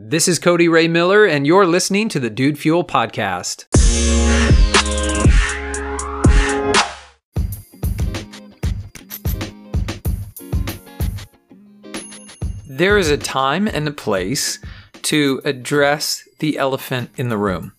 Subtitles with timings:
[0.00, 3.64] This is Cody Ray Miller, and you're listening to the Dude Fuel Podcast.
[12.68, 14.60] There is a time and a place
[15.02, 17.72] to address the elephant in the room.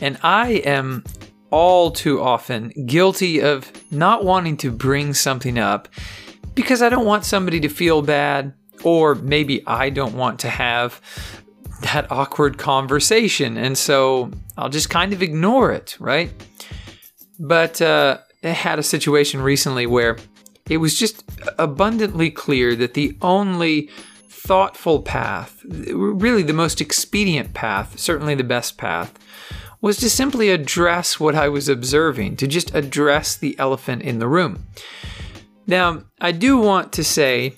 [0.00, 1.04] And I am
[1.50, 5.86] all too often guilty of not wanting to bring something up
[6.54, 8.54] because I don't want somebody to feel bad,
[8.84, 11.02] or maybe I don't want to have
[11.80, 13.56] that awkward conversation.
[13.56, 16.30] And so I'll just kind of ignore it, right?
[17.38, 20.16] But uh, I had a situation recently where
[20.68, 21.24] it was just
[21.58, 23.90] abundantly clear that the only
[24.28, 29.12] thoughtful path, really the most expedient path, certainly the best path,
[29.80, 34.26] was to simply address what I was observing, to just address the elephant in the
[34.26, 34.66] room.
[35.66, 37.54] Now, I do want to say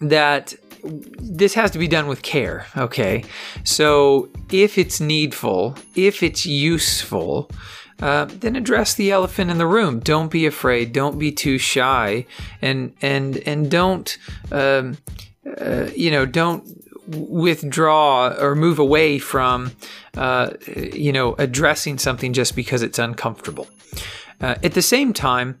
[0.00, 0.54] that
[0.84, 3.24] this has to be done with care, okay?
[3.64, 7.50] So if it's needful, if it's useful,
[8.00, 10.00] uh, then address the elephant in the room.
[10.00, 10.92] Don't be afraid.
[10.92, 12.26] Don't be too shy,
[12.60, 14.18] and and and don't
[14.50, 14.98] um,
[15.60, 16.66] uh, you know don't
[17.06, 19.72] withdraw or move away from
[20.16, 23.68] uh, you know addressing something just because it's uncomfortable.
[24.40, 25.58] Uh, at the same time,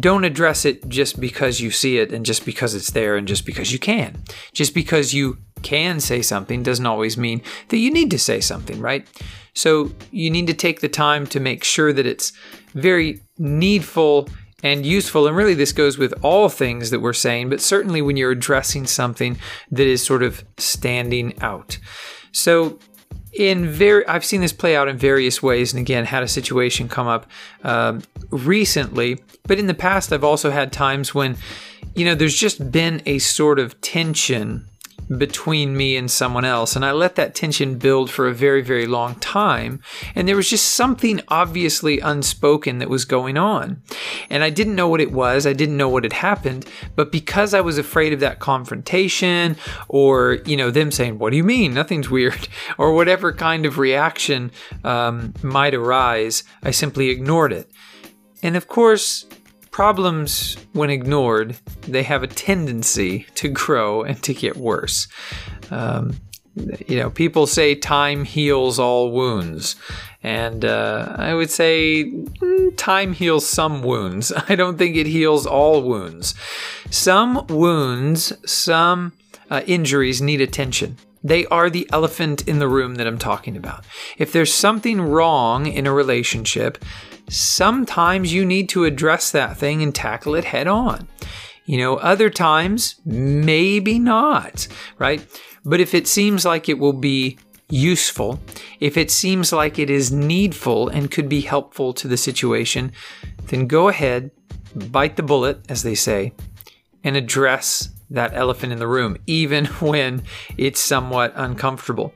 [0.00, 3.44] don't address it just because you see it and just because it's there and just
[3.46, 4.22] because you can.
[4.52, 8.80] Just because you can say something doesn't always mean that you need to say something,
[8.80, 9.06] right?
[9.54, 12.32] So you need to take the time to make sure that it's
[12.74, 14.28] very needful
[14.62, 15.26] and useful.
[15.26, 18.86] And really, this goes with all things that we're saying, but certainly when you're addressing
[18.86, 19.38] something
[19.70, 21.78] that is sort of standing out.
[22.32, 22.78] So
[23.36, 26.88] in very i've seen this play out in various ways and again had a situation
[26.88, 27.26] come up
[27.62, 29.20] um, recently.
[29.46, 31.36] But in the past i've also had times when
[31.94, 34.68] you know there's just been a sort of tension
[35.08, 36.76] between me and someone else.
[36.76, 39.80] And I let that tension build for a very, very long time.
[40.14, 43.82] And there was just something obviously unspoken that was going on.
[44.30, 45.46] And I didn't know what it was.
[45.46, 46.66] I didn't know what had happened.
[46.96, 49.56] But because I was afraid of that confrontation
[49.88, 51.74] or, you know, them saying, What do you mean?
[51.74, 52.48] Nothing's weird,
[52.78, 54.50] or whatever kind of reaction
[54.84, 57.70] um, might arise, I simply ignored it.
[58.42, 59.26] And of course,
[59.74, 65.08] Problems, when ignored, they have a tendency to grow and to get worse.
[65.72, 66.14] Um,
[66.86, 69.74] you know, people say time heals all wounds.
[70.22, 74.32] And uh, I would say mm, time heals some wounds.
[74.48, 76.36] I don't think it heals all wounds.
[76.90, 79.12] Some wounds, some
[79.50, 80.98] uh, injuries need attention.
[81.24, 83.84] They are the elephant in the room that I'm talking about.
[84.18, 86.78] If there's something wrong in a relationship,
[87.28, 91.08] sometimes you need to address that thing and tackle it head on.
[91.66, 94.68] You know, other times, maybe not,
[94.98, 95.26] right?
[95.64, 97.38] But if it seems like it will be
[97.70, 98.38] useful,
[98.80, 102.92] if it seems like it is needful and could be helpful to the situation,
[103.46, 104.30] then go ahead,
[104.74, 106.34] bite the bullet, as they say,
[107.02, 110.22] and address that elephant in the room, even when
[110.58, 112.12] it's somewhat uncomfortable.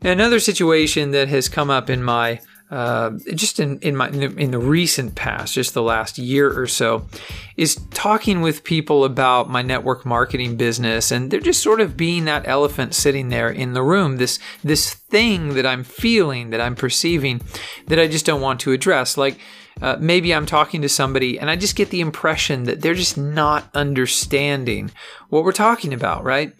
[0.00, 2.40] Another situation that has come up in my
[2.72, 6.58] uh, just in in my in the, in the, recent past, just the last year
[6.58, 7.06] or so,
[7.58, 12.24] is talking with people about my network marketing business, and they're just sort of being
[12.24, 14.16] that elephant sitting there in the room.
[14.16, 17.42] This this thing that I'm feeling, that I'm perceiving,
[17.88, 19.18] that I just don't want to address.
[19.18, 19.38] Like
[19.82, 23.18] uh, maybe I'm talking to somebody, and I just get the impression that they're just
[23.18, 24.90] not understanding
[25.28, 26.54] what we're talking about, right?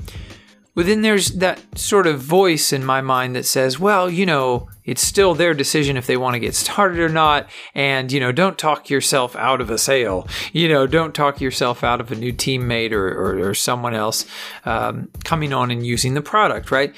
[0.75, 4.69] But then there's that sort of voice in my mind that says, well, you know,
[4.84, 7.49] it's still their decision if they want to get started or not.
[7.75, 10.27] And, you know, don't talk yourself out of a sale.
[10.53, 14.27] You know, don't talk yourself out of a new teammate or, or, or someone else
[14.65, 16.94] um, coming on and using the product, right?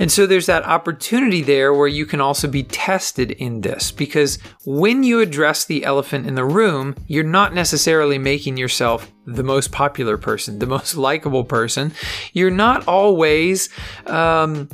[0.00, 4.38] And so there's that opportunity there where you can also be tested in this because
[4.64, 9.72] when you address the elephant in the room, you're not necessarily making yourself the most
[9.72, 11.92] popular person, the most likable person.
[12.32, 13.68] You're not always,
[14.06, 14.70] um,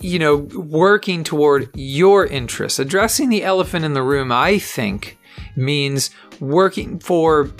[0.00, 2.80] you know, working toward your interests.
[2.80, 5.16] Addressing the elephant in the room, I think,
[5.54, 6.10] means
[6.40, 7.52] working for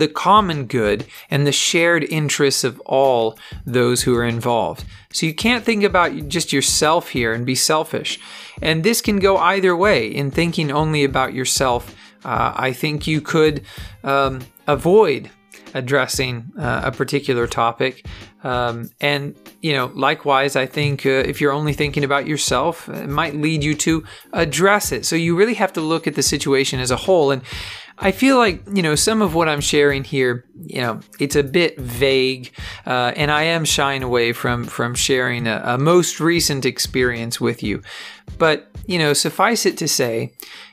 [0.00, 4.84] the common good and the shared interests of all those who are involved.
[5.12, 8.18] So you can't think about just yourself here and be selfish.
[8.60, 10.06] And this can go either way.
[10.06, 11.94] In thinking only about yourself,
[12.24, 13.64] uh, I think you could
[14.04, 15.30] um, avoid
[15.74, 18.06] addressing uh, a particular topic.
[18.44, 23.08] Um, and, you know, likewise, I think uh, if you're only thinking about yourself, it
[23.08, 25.06] might lead you to address it.
[25.06, 27.30] So you really have to look at the situation as a whole.
[27.30, 27.42] And
[27.98, 31.42] I feel like, you know, some of what I'm sharing here, you know, it's a
[31.42, 32.50] bit vague,
[32.84, 37.62] uh, and I am shying away from, from sharing a, a most recent experience with
[37.62, 37.82] you.
[38.38, 40.32] But, you know, suffice it to say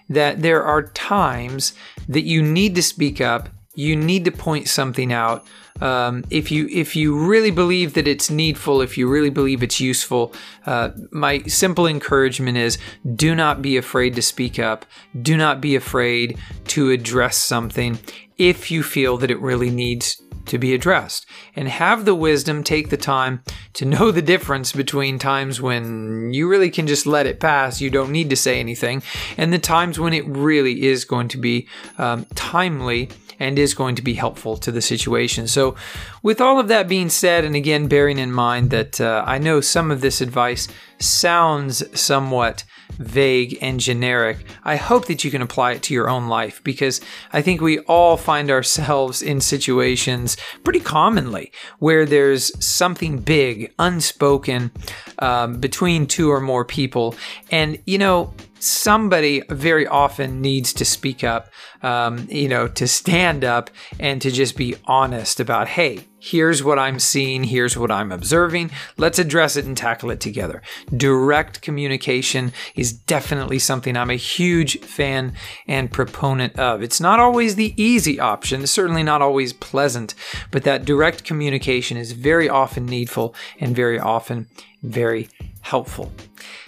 [0.09, 1.73] that there are times
[2.07, 5.47] that you need to speak up, you need to point something out,
[5.79, 9.79] um, if you if you really believe that it's needful, if you really believe it's
[9.79, 10.33] useful,
[10.65, 12.77] uh, my simple encouragement is:
[13.15, 14.85] do not be afraid to speak up.
[15.21, 16.37] Do not be afraid
[16.67, 17.99] to address something
[18.37, 21.25] if you feel that it really needs to be addressed.
[21.55, 23.43] And have the wisdom take the time
[23.73, 27.89] to know the difference between times when you really can just let it pass you
[27.89, 29.03] don't need to say anything
[29.37, 31.67] and the times when it really is going to be
[31.97, 33.09] um, timely
[33.39, 35.47] and is going to be helpful to the situation.
[35.47, 35.75] So,
[36.21, 39.61] with all of that being said, and again, bearing in mind that uh, I know
[39.61, 40.67] some of this advice
[40.99, 42.65] sounds somewhat
[42.97, 46.99] vague and generic, I hope that you can apply it to your own life because
[47.31, 54.71] I think we all find ourselves in situations pretty commonly where there's something big, unspoken
[55.19, 57.15] um, between two or more people.
[57.51, 61.49] And, you know, somebody very often needs to speak up,
[61.81, 63.69] um, you know, to stand up
[63.99, 68.71] and to just be honest about, hey, here's what I'm seeing, here's what I'm observing.
[68.97, 70.61] Let's address it and tackle it together.
[70.95, 75.33] Direct communication is definitely something I'm a huge fan
[75.67, 76.83] and proponent of.
[76.83, 80.13] It's not always the easy option, it's certainly not always pleasant,
[80.51, 84.47] but that direct communication is very often needful and very often
[84.81, 85.29] very
[85.61, 86.11] helpful.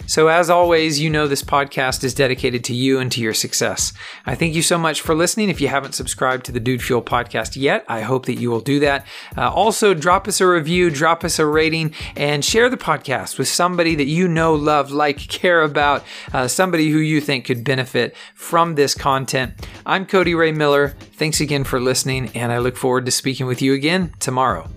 [0.06, 3.92] So, as always, you know this podcast is dedicated to you and to your success.
[4.26, 5.48] I thank you so much for listening.
[5.48, 8.60] If you haven't subscribed to the Dude Fuel podcast yet, I hope that you will
[8.60, 9.06] do that.
[9.36, 13.38] Uh, Uh, also, drop us a review, drop us a rating, and share the podcast
[13.38, 17.64] with somebody that you know, love, like, care about, uh, somebody who you think could
[17.64, 19.52] benefit from this content.
[19.84, 20.90] I'm Cody Ray Miller.
[21.14, 24.68] Thanks again for listening, and I look forward to speaking with you again tomorrow.